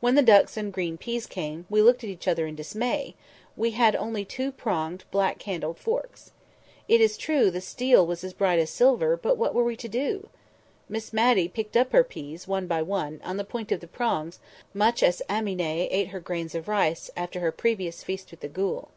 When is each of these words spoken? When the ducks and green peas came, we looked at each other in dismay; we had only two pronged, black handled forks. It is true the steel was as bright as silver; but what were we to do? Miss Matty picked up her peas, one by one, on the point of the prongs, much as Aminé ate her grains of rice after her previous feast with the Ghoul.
When 0.00 0.14
the 0.14 0.22
ducks 0.22 0.56
and 0.56 0.72
green 0.72 0.96
peas 0.96 1.26
came, 1.26 1.66
we 1.68 1.82
looked 1.82 2.02
at 2.02 2.08
each 2.08 2.26
other 2.26 2.46
in 2.46 2.54
dismay; 2.54 3.14
we 3.54 3.72
had 3.72 3.94
only 3.94 4.24
two 4.24 4.50
pronged, 4.50 5.04
black 5.10 5.42
handled 5.42 5.76
forks. 5.78 6.32
It 6.88 7.02
is 7.02 7.18
true 7.18 7.50
the 7.50 7.60
steel 7.60 8.06
was 8.06 8.24
as 8.24 8.32
bright 8.32 8.58
as 8.58 8.70
silver; 8.70 9.14
but 9.14 9.36
what 9.36 9.52
were 9.54 9.62
we 9.62 9.76
to 9.76 9.88
do? 9.88 10.30
Miss 10.88 11.12
Matty 11.12 11.48
picked 11.48 11.76
up 11.76 11.92
her 11.92 12.02
peas, 12.02 12.48
one 12.48 12.66
by 12.66 12.80
one, 12.80 13.20
on 13.22 13.36
the 13.36 13.44
point 13.44 13.70
of 13.72 13.80
the 13.80 13.86
prongs, 13.86 14.38
much 14.72 15.02
as 15.02 15.20
Aminé 15.28 15.86
ate 15.90 16.08
her 16.08 16.20
grains 16.20 16.54
of 16.54 16.66
rice 16.66 17.10
after 17.14 17.40
her 17.40 17.52
previous 17.52 18.02
feast 18.02 18.30
with 18.30 18.40
the 18.40 18.48
Ghoul. 18.48 18.88